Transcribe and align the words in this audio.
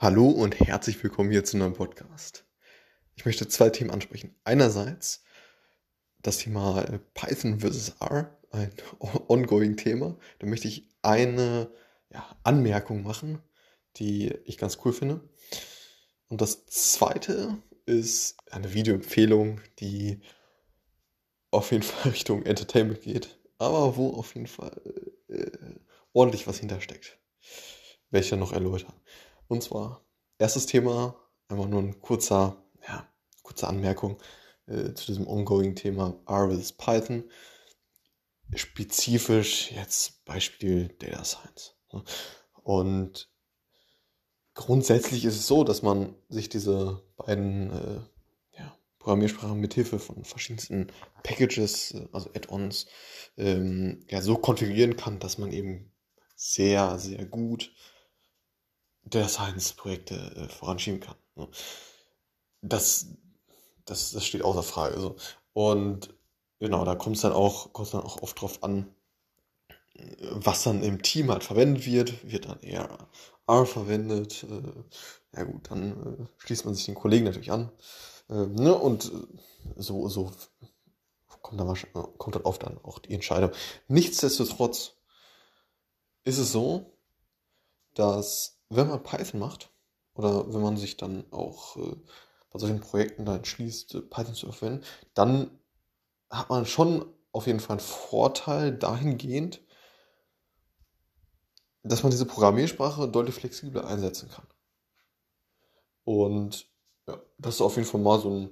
Hallo 0.00 0.28
und 0.28 0.60
herzlich 0.60 1.02
willkommen 1.02 1.32
hier 1.32 1.44
zu 1.44 1.56
einem 1.56 1.72
Podcast. 1.72 2.44
Ich 3.16 3.24
möchte 3.24 3.48
zwei 3.48 3.68
Themen 3.68 3.90
ansprechen. 3.90 4.32
Einerseits 4.44 5.24
das 6.22 6.38
Thema 6.38 6.84
äh, 6.84 7.00
Python 7.14 7.58
versus 7.58 7.96
R, 7.98 8.38
ein 8.52 8.70
ongoing 9.00 9.76
Thema. 9.76 10.16
Da 10.38 10.46
möchte 10.46 10.68
ich 10.68 10.88
eine 11.02 11.72
ja, 12.12 12.24
Anmerkung 12.44 13.02
machen, 13.02 13.42
die 13.96 14.32
ich 14.44 14.56
ganz 14.56 14.78
cool 14.84 14.92
finde. 14.92 15.28
Und 16.28 16.40
das 16.42 16.66
zweite 16.66 17.58
ist 17.84 18.36
eine 18.52 18.74
Videoempfehlung, 18.74 19.60
die 19.80 20.20
auf 21.50 21.72
jeden 21.72 21.82
Fall 21.82 22.12
Richtung 22.12 22.44
Entertainment 22.44 23.00
geht, 23.00 23.36
aber 23.58 23.96
wo 23.96 24.10
auf 24.10 24.36
jeden 24.36 24.46
Fall 24.46 24.80
äh, 25.26 25.50
ordentlich 26.12 26.46
was 26.46 26.60
hintersteckt. 26.60 27.18
Welcher 28.10 28.36
noch 28.36 28.52
erläutern. 28.52 28.94
Und 29.48 29.62
zwar, 29.62 30.04
erstes 30.38 30.66
Thema, 30.66 31.16
einmal 31.48 31.68
nur 31.68 31.80
ein 31.80 32.00
kurzer, 32.00 32.62
ja, 32.86 33.08
kurze 33.42 33.66
Anmerkung 33.66 34.18
äh, 34.66 34.92
zu 34.92 35.06
diesem 35.06 35.26
ongoing 35.26 35.74
Thema 35.74 36.20
R 36.26 36.50
vs 36.50 36.72
Python. 36.72 37.24
Spezifisch 38.54 39.72
jetzt 39.72 40.24
Beispiel 40.24 40.88
Data 40.98 41.24
Science. 41.24 41.74
Ne? 41.92 42.02
Und 42.62 43.30
grundsätzlich 44.54 45.24
ist 45.24 45.36
es 45.36 45.46
so, 45.46 45.64
dass 45.64 45.82
man 45.82 46.14
sich 46.28 46.48
diese 46.48 47.02
beiden 47.16 47.70
äh, 47.70 48.00
ja, 48.58 48.76
Programmiersprachen 48.98 49.58
mithilfe 49.58 49.98
von 49.98 50.24
verschiedensten 50.24 50.88
Packages, 51.22 51.92
äh, 51.92 52.08
also 52.12 52.30
Add-ons, 52.34 52.86
ähm, 53.38 54.04
ja, 54.08 54.20
so 54.20 54.36
konfigurieren 54.36 54.96
kann, 54.96 55.18
dass 55.18 55.38
man 55.38 55.52
eben 55.52 55.92
sehr, 56.36 56.98
sehr 56.98 57.24
gut 57.24 57.72
der 59.12 59.28
Science-Projekte 59.28 60.14
äh, 60.14 60.48
voranschieben 60.48 61.00
kann. 61.00 61.16
Ne? 61.36 61.48
Das, 62.62 63.06
das, 63.84 64.12
das 64.12 64.24
steht 64.24 64.42
außer 64.42 64.62
Frage. 64.62 65.00
So. 65.00 65.16
Und 65.52 66.14
genau, 66.58 66.84
da 66.84 66.94
kommt 66.94 67.16
es 67.16 67.22
dann 67.22 67.32
auch, 67.32 67.70
dann 67.90 68.02
auch 68.02 68.22
oft 68.22 68.40
drauf 68.40 68.62
an, 68.62 68.94
was 70.30 70.62
dann 70.62 70.82
im 70.82 71.02
Team 71.02 71.30
halt 71.30 71.44
verwendet 71.44 71.86
wird. 71.86 72.30
Wird 72.30 72.46
dann 72.46 72.60
eher 72.60 73.08
R 73.46 73.66
verwendet. 73.66 74.44
Äh, 74.44 75.36
ja 75.36 75.44
gut, 75.44 75.70
dann 75.70 75.92
äh, 75.92 76.26
schließt 76.38 76.64
man 76.64 76.74
sich 76.74 76.86
den 76.86 76.94
Kollegen 76.94 77.24
natürlich 77.24 77.52
an. 77.52 77.70
Äh, 78.28 78.46
ne? 78.46 78.74
Und 78.74 79.10
so, 79.76 80.08
so 80.08 80.30
kommt 81.42 81.60
dann, 81.60 81.74
kommt 82.18 82.34
dann 82.34 82.42
oft 82.42 82.62
dann 82.62 82.78
auch 82.84 82.98
die 82.98 83.14
Entscheidung. 83.14 83.50
Nichtsdestotrotz 83.88 84.92
ist 86.24 86.38
es 86.38 86.52
so, 86.52 86.92
dass 87.94 88.57
wenn 88.70 88.88
man 88.88 89.02
Python 89.02 89.40
macht 89.40 89.70
oder 90.14 90.52
wenn 90.52 90.62
man 90.62 90.76
sich 90.76 90.96
dann 90.96 91.24
auch 91.30 91.76
äh, 91.76 91.96
bei 92.50 92.58
solchen 92.58 92.80
Projekten 92.80 93.24
da 93.24 93.36
entschließt, 93.36 93.94
äh, 93.94 94.00
Python 94.02 94.34
zu 94.34 94.50
verwenden, 94.52 94.84
dann 95.14 95.58
hat 96.30 96.50
man 96.50 96.66
schon 96.66 97.06
auf 97.32 97.46
jeden 97.46 97.60
Fall 97.60 97.78
einen 97.78 97.86
Vorteil 97.86 98.72
dahingehend, 98.72 99.60
dass 101.82 102.02
man 102.02 102.10
diese 102.10 102.26
Programmiersprache 102.26 103.08
deutlich 103.08 103.34
flexibler 103.34 103.86
einsetzen 103.86 104.28
kann. 104.28 104.46
Und 106.04 106.66
ja, 107.06 107.20
das 107.38 107.56
ist 107.56 107.60
auf 107.60 107.76
jeden 107.76 107.88
Fall 107.88 108.00
mal 108.00 108.20
so 108.20 108.30
ein, 108.30 108.50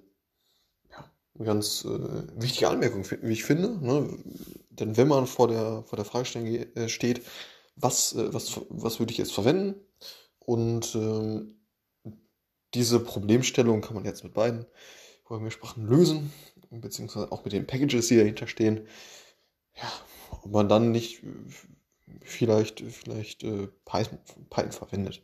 eine 1.35 1.45
ganz 1.45 1.85
äh, 1.85 2.41
wichtige 2.41 2.69
Anmerkung, 2.69 3.05
wie 3.23 3.33
ich 3.33 3.45
finde. 3.45 3.79
Ne? 3.85 4.19
Denn 4.71 4.97
wenn 4.97 5.09
man 5.09 5.27
vor 5.27 5.49
der, 5.49 5.83
vor 5.85 5.97
der 5.97 6.05
Fragestellung 6.05 6.49
äh, 6.49 6.89
steht, 6.89 7.23
was, 7.77 8.15
äh, 8.15 8.33
was, 8.35 8.61
was 8.69 8.99
würde 8.99 9.13
ich 9.13 9.19
jetzt 9.19 9.33
verwenden? 9.33 9.81
Und 10.39 10.95
ähm, 10.95 11.57
diese 12.75 13.01
Problemstellung 13.01 13.81
kann 13.81 13.95
man 13.95 14.05
jetzt 14.05 14.25
mit 14.25 14.35
beiden 14.35 14.67
Programmiersprachen 15.25 15.87
lösen, 15.87 16.33
beziehungsweise 16.71 17.33
auch 17.33 17.45
mit 17.45 17.53
den 17.53 17.67
Packages, 17.67 18.09
die 18.09 18.17
dahinter 18.17 18.47
stehen. 18.47 18.87
Ja, 19.75 19.93
ob 20.31 20.53
man 20.53 20.69
dann 20.69 20.93
nicht 20.93 21.23
vielleicht, 22.23 22.81
vielleicht 22.81 23.43
äh, 23.43 23.69
Python, 23.85 24.19
Python 24.51 24.73
verwendet, 24.73 25.23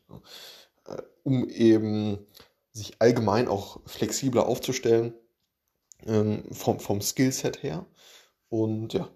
äh, 0.87 1.03
um 1.23 1.49
eben 1.49 2.27
sich 2.73 3.01
allgemein 3.01 3.49
auch 3.49 3.81
flexibler 3.87 4.47
aufzustellen 4.47 5.15
ähm, 6.07 6.45
vom, 6.53 6.81
vom 6.81 7.01
Skillset 7.01 7.63
her. 7.63 7.87
Und 8.49 8.95
ja, 8.95 9.09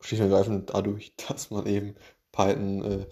schlicht 0.00 0.22
und 0.22 0.30
ergreifend 0.30 0.70
dadurch, 0.70 1.14
dass 1.28 1.50
man 1.50 1.66
eben 1.66 1.96
Python 2.34 2.82
äh, 2.84 3.06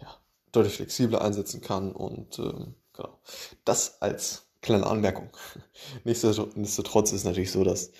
ja, 0.00 0.20
deutlich 0.52 0.74
flexibler 0.74 1.22
einsetzen 1.22 1.60
kann 1.60 1.92
und 1.92 2.38
ähm, 2.38 2.74
genau. 2.92 3.20
Das 3.64 4.02
als 4.02 4.50
kleine 4.60 4.86
Anmerkung. 4.86 5.30
Nichtsdestotrotz 6.04 7.12
ist 7.12 7.20
es 7.20 7.24
natürlich 7.24 7.52
so, 7.52 7.64
dass 7.64 7.92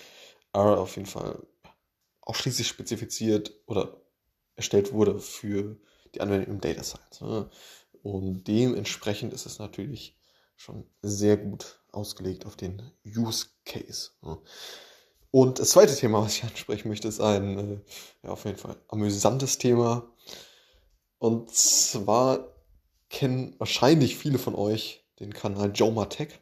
R 0.53 0.77
auf 0.79 0.95
jeden 0.95 1.07
Fall 1.07 1.41
ausschließlich 2.21 2.67
spezifiziert 2.67 3.53
oder 3.65 4.01
erstellt 4.55 4.93
wurde 4.93 5.19
für 5.19 5.77
die 6.13 6.21
Anwendung 6.21 6.55
im 6.55 6.61
Data 6.61 6.83
Science. 6.83 7.21
Ne? 7.21 7.49
Und 8.03 8.43
dementsprechend 8.47 9.33
ist 9.33 9.45
es 9.45 9.59
natürlich 9.59 10.17
schon 10.55 10.85
sehr 11.01 11.37
gut 11.37 11.79
ausgelegt 11.91 12.45
auf 12.45 12.55
den 12.55 12.91
Use 13.05 13.47
Case. 13.65 14.11
Ne? 14.21 14.37
Und 15.31 15.59
das 15.59 15.69
zweite 15.69 15.95
Thema, 15.95 16.21
was 16.21 16.35
ich 16.35 16.43
ansprechen 16.43 16.89
möchte, 16.89 17.07
ist 17.07 17.21
ein 17.21 17.57
äh, 17.57 17.79
ja, 18.23 18.31
auf 18.31 18.45
jeden 18.45 18.57
Fall 18.57 18.75
amüsantes 18.89 19.57
Thema. 19.57 20.11
Und 21.19 21.53
zwar 21.53 22.53
kennen 23.09 23.55
wahrscheinlich 23.57 24.17
viele 24.17 24.39
von 24.39 24.55
euch 24.55 25.05
den 25.19 25.33
Kanal 25.33 25.71
Joma 25.73 26.05
Tech. 26.05 26.39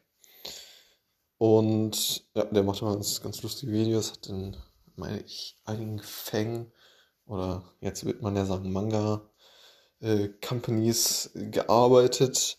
Und 1.37 2.25
ja, 2.33 2.45
der 2.45 2.63
macht 2.63 2.81
immer 2.81 2.93
ganz, 2.93 3.21
ganz 3.21 3.41
lustige 3.43 3.71
Videos, 3.71 4.11
hat 4.11 4.27
in, 4.27 4.57
meine 4.95 5.21
ich, 5.21 5.57
einigen 5.65 5.99
Fängen 5.99 6.71
oder 7.25 7.63
jetzt 7.79 8.05
wird 8.05 8.21
man 8.21 8.35
ja 8.35 8.45
sagen 8.45 8.73
Manga 8.73 9.21
äh, 10.01 10.29
Companies 10.45 11.31
gearbeitet 11.35 12.57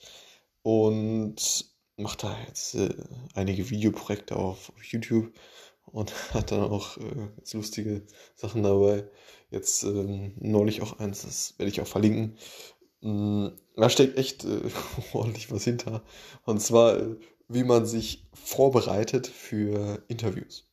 und 0.63 1.67
macht 1.97 2.23
da 2.23 2.37
jetzt 2.47 2.75
äh, 2.77 2.95
einige 3.35 3.69
Videoprojekte 3.69 4.37
auf, 4.37 4.71
auf 4.71 4.85
YouTube 4.85 5.33
und 5.93 6.13
hat 6.35 6.53
dann 6.53 6.63
auch 6.63 6.97
äh, 6.99 7.29
ganz 7.37 7.55
lustige 7.55 8.03
Sachen 8.35 8.63
dabei. 8.63 9.09
Jetzt 9.51 9.83
ähm, 9.83 10.35
neulich 10.39 10.83
auch 10.83 10.99
eins, 10.99 11.23
das 11.23 11.55
werde 11.59 11.71
ich 11.71 11.81
auch 11.81 11.87
verlinken. 11.87 12.37
Ähm, 13.03 13.53
da 13.77 13.89
steckt 13.91 14.19
echt 14.19 14.45
äh, 14.45 14.61
ordentlich 15.13 15.51
was 15.51 15.65
hinter. 15.65 16.03
Und 16.45 16.61
zwar, 16.61 16.99
äh, 16.99 17.17
wie 17.49 17.65
man 17.65 17.87
sich 17.87 18.29
vorbereitet 18.33 19.27
für 19.27 20.05
Interviews. 20.09 20.71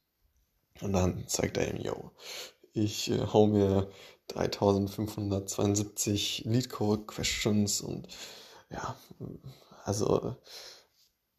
Und 0.81 0.93
dann 0.93 1.27
zeigt 1.27 1.57
er 1.57 1.73
ihm, 1.73 1.81
yo, 1.81 2.11
ich 2.73 3.09
äh, 3.09 3.25
hau 3.33 3.47
mir 3.47 3.89
3572 4.27 6.43
Lead 6.45 6.69
Code 6.69 7.05
Questions 7.05 7.81
und 7.81 8.07
ja, 8.69 8.95
also 9.85 10.35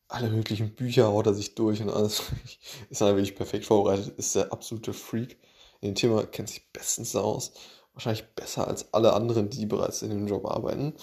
alle 0.08 0.30
möglichen 0.30 0.74
Bücher 0.74 1.08
haut 1.08 1.26
er 1.26 1.34
sich 1.34 1.54
durch 1.54 1.82
und 1.82 1.90
alles. 1.90 2.22
ist 2.90 3.00
er 3.00 3.14
wirklich 3.14 3.36
perfekt 3.36 3.66
vorbereitet, 3.66 4.14
ist 4.16 4.34
der 4.34 4.52
absolute 4.52 4.92
Freak. 4.92 5.38
In 5.80 5.90
dem 5.90 5.94
Thema 5.94 6.26
kennt 6.26 6.48
sich 6.48 6.72
bestens 6.72 7.14
aus. 7.14 7.52
Wahrscheinlich 7.92 8.24
besser 8.34 8.66
als 8.66 8.92
alle 8.94 9.12
anderen, 9.12 9.50
die 9.50 9.66
bereits 9.66 10.02
in 10.02 10.10
dem 10.10 10.26
Job 10.26 10.46
arbeiten. 10.46 10.94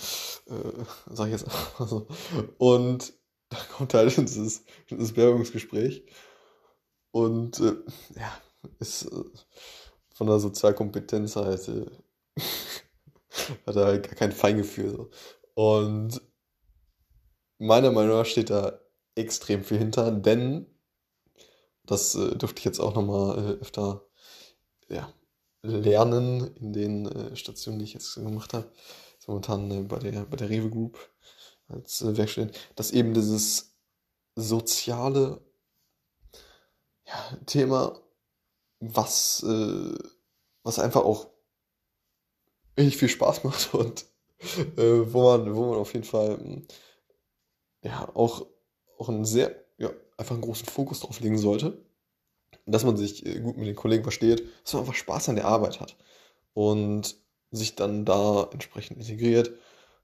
Äh, 0.47 0.83
sag 1.11 1.27
ich 1.27 1.33
jetzt 1.33 1.45
einfach 1.45 1.87
so. 1.87 2.07
Und 2.57 3.13
da 3.49 3.57
kommt 3.77 3.93
halt 3.93 4.17
dieses, 4.17 4.63
dieses 4.89 5.15
Werbungsgespräch. 5.15 6.05
Und 7.11 7.59
äh, 7.59 7.75
ja, 8.15 8.37
ist 8.79 9.03
äh, 9.03 9.23
von 10.13 10.27
der 10.27 10.39
Sozialkompetenz 10.39 11.35
halt, 11.35 11.67
äh, 11.67 11.85
hat 13.67 13.75
er 13.75 13.85
halt 13.85 14.07
gar 14.07 14.15
kein 14.15 14.31
Feingefühl. 14.31 14.91
So. 14.91 15.09
Und 15.53 16.21
meiner 17.59 17.91
Meinung 17.91 18.17
nach 18.17 18.25
steht 18.25 18.49
da 18.49 18.79
extrem 19.15 19.63
viel 19.63 19.77
hinter, 19.77 20.11
denn 20.11 20.67
das 21.85 22.15
äh, 22.15 22.35
durfte 22.35 22.59
ich 22.59 22.65
jetzt 22.65 22.79
auch 22.79 22.95
nochmal 22.95 23.37
äh, 23.37 23.61
öfter 23.61 24.05
ja, 24.89 25.11
lernen 25.61 26.55
in 26.55 26.73
den 26.73 27.05
äh, 27.05 27.35
Stationen, 27.35 27.79
die 27.79 27.85
ich 27.85 27.93
jetzt 27.93 28.15
gemacht 28.15 28.53
habe. 28.53 28.71
Momentan 29.27 29.71
äh, 29.71 29.81
bei, 29.81 29.99
der, 29.99 30.25
bei 30.25 30.37
der 30.37 30.49
Rewe 30.49 30.69
Group 30.69 30.99
als 31.67 32.01
äh, 32.01 32.15
Werkstudent, 32.15 32.57
dass 32.75 32.91
eben 32.91 33.13
dieses 33.13 33.75
soziale 34.35 35.41
ja, 37.05 37.37
Thema, 37.45 37.99
was, 38.79 39.43
äh, 39.43 39.97
was 40.63 40.79
einfach 40.79 41.03
auch 41.03 41.27
richtig 42.77 42.97
viel 42.97 43.09
Spaß 43.09 43.43
macht 43.43 43.73
und 43.73 44.05
äh, 44.77 45.13
wo, 45.13 45.23
man, 45.23 45.55
wo 45.55 45.69
man 45.71 45.79
auf 45.79 45.93
jeden 45.93 46.05
Fall 46.05 46.63
ja 47.81 48.09
auch 48.15 48.45
auch 48.97 49.09
einen 49.09 49.25
sehr, 49.25 49.55
ja, 49.77 49.91
einfach 50.17 50.33
einen 50.33 50.43
großen 50.43 50.67
Fokus 50.67 51.01
drauf 51.01 51.19
legen 51.19 51.37
sollte. 51.37 51.77
Dass 52.65 52.83
man 52.83 52.97
sich 52.97 53.25
äh, 53.25 53.39
gut 53.39 53.57
mit 53.57 53.67
den 53.67 53.75
Kollegen 53.75 54.03
versteht, 54.03 54.43
dass 54.63 54.73
man 54.73 54.83
einfach 54.83 54.95
Spaß 54.95 55.29
an 55.29 55.35
der 55.35 55.45
Arbeit 55.45 55.79
hat 55.79 55.95
und 56.53 57.15
sich 57.51 57.75
dann 57.75 58.05
da 58.05 58.49
entsprechend 58.51 58.97
integriert. 58.97 59.51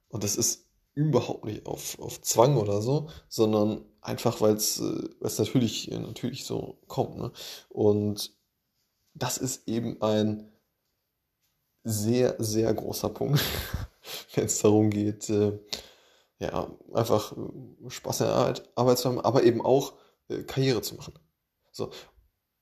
Und 0.09 0.23
das 0.23 0.35
ist 0.35 0.65
überhaupt 0.93 1.45
nicht 1.45 1.65
auf, 1.65 1.97
auf 1.99 2.21
Zwang 2.21 2.57
oder 2.57 2.81
so, 2.81 3.09
sondern 3.27 3.85
einfach, 4.01 4.41
weil 4.41 4.55
es 4.55 4.79
äh, 4.79 5.09
natürlich, 5.21 5.87
natürlich 5.89 6.45
so 6.45 6.77
kommt. 6.87 7.17
Ne? 7.17 7.31
Und 7.69 8.33
das 9.13 9.37
ist 9.37 9.67
eben 9.67 10.01
ein 10.01 10.51
sehr, 11.83 12.35
sehr 12.39 12.73
großer 12.73 13.09
Punkt, 13.09 13.41
wenn 14.35 14.45
es 14.45 14.59
darum 14.59 14.89
geht, 14.89 15.29
äh, 15.29 15.57
ja, 16.41 16.75
einfach 16.93 17.33
äh, 17.37 17.89
Spaß 17.89 18.21
in 18.21 18.25
der 18.27 18.35
Arbeit, 18.35 18.69
Arbeit 18.75 18.97
zu 18.97 19.09
haben, 19.09 19.21
aber 19.21 19.43
eben 19.43 19.61
auch 19.61 19.93
äh, 20.27 20.43
Karriere 20.43 20.81
zu 20.81 20.95
machen. 20.95 21.13
So. 21.71 21.91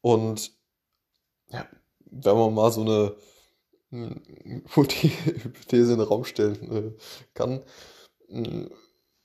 Und 0.02 0.52
ja, 1.50 1.66
wenn 2.12 2.38
man 2.38 2.54
mal 2.54 2.72
so 2.72 2.82
eine 2.82 3.16
hm, 3.92 4.22
Hypothese 4.76 5.94
in 5.94 6.00
den 6.00 6.08
Raum 6.08 6.26
stellen 6.26 6.72
äh, 6.72 6.98
kann, 7.34 7.64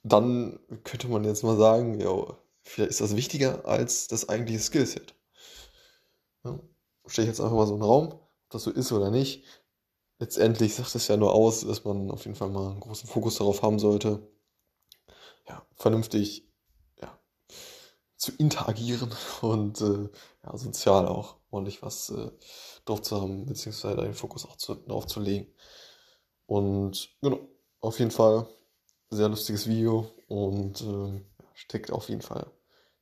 dann 0.03 0.59
könnte 0.83 1.07
man 1.09 1.25
jetzt 1.25 1.43
mal 1.43 1.57
sagen, 1.57 1.99
ja, 1.99 2.37
vielleicht 2.63 2.91
ist 2.91 3.01
das 3.01 3.15
wichtiger 3.15 3.65
als 3.65 4.07
das 4.07 4.29
eigentliche 4.29 4.59
Skillset. 4.61 5.15
Ja, 6.43 6.59
Stelle 7.07 7.25
ich 7.27 7.29
jetzt 7.29 7.41
einfach 7.41 7.55
mal 7.55 7.67
so 7.67 7.73
einen 7.73 7.83
Raum, 7.83 8.13
ob 8.13 8.49
das 8.49 8.63
so 8.63 8.71
ist 8.71 8.91
oder 8.91 9.11
nicht. 9.11 9.43
Letztendlich 10.17 10.75
sagt 10.75 10.95
es 10.95 11.07
ja 11.09 11.17
nur 11.17 11.33
aus, 11.33 11.61
dass 11.61 11.83
man 11.83 12.09
auf 12.09 12.25
jeden 12.25 12.37
Fall 12.37 12.49
mal 12.49 12.71
einen 12.71 12.79
großen 12.79 13.07
Fokus 13.09 13.35
darauf 13.37 13.61
haben 13.61 13.79
sollte, 13.79 14.25
ja, 15.47 15.65
vernünftig 15.75 16.47
ja, 17.01 17.19
zu 18.17 18.31
interagieren 18.37 19.11
und 19.41 19.81
äh, 19.81 20.09
ja, 20.43 20.57
sozial 20.57 21.07
auch 21.07 21.37
ordentlich 21.49 21.81
was 21.81 22.09
äh, 22.09 22.31
drauf 22.85 23.01
zu 23.01 23.21
haben, 23.21 23.45
beziehungsweise 23.45 24.01
den 24.01 24.13
Fokus 24.13 24.45
auch 24.45 24.57
zu, 24.57 24.75
drauf 24.75 25.07
zu 25.07 25.19
legen. 25.19 25.47
Und 26.45 27.09
genau, 27.21 27.39
auf 27.79 27.99
jeden 27.99 28.11
Fall 28.11 28.47
sehr 29.09 29.29
lustiges 29.29 29.67
Video 29.67 30.11
und 30.27 30.81
äh, 30.81 31.21
steckt 31.53 31.91
auf 31.91 32.09
jeden 32.09 32.21
Fall 32.21 32.51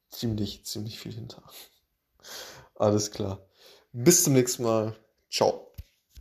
ziemlich, 0.09 0.65
ziemlich 0.65 0.99
viel 0.99 1.13
hinter. 1.13 1.43
Alles 2.75 3.11
klar. 3.11 3.39
Bis 3.91 4.23
zum 4.23 4.33
nächsten 4.33 4.63
Mal. 4.63 4.95
Ciao. 5.29 5.72